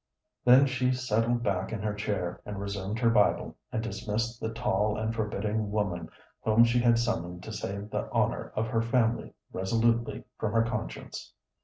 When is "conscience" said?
10.63-11.33